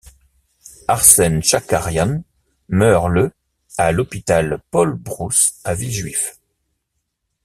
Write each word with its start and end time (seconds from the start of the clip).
Arsène 0.87 1.43
Tchakarian 1.43 2.23
meurt 2.69 3.07
le 3.07 3.31
à 3.77 3.91
l'hôpital 3.91 4.59
Paul-Brousse 4.71 5.59
à 5.63 5.75
Villejuif. 5.75 6.39